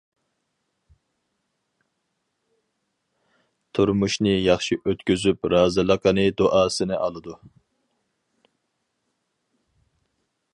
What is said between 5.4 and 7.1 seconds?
رازىلىقىنى دۇئاسىنى